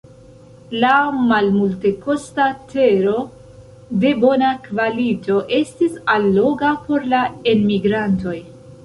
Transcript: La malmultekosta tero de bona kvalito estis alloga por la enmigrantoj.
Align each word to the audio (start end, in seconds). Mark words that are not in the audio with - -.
La 0.83 0.91
malmultekosta 1.31 2.47
tero 2.71 3.13
de 4.05 4.13
bona 4.23 4.49
kvalito 4.69 5.37
estis 5.59 6.01
alloga 6.15 6.73
por 6.89 7.07
la 7.13 7.21
enmigrantoj. 7.53 8.35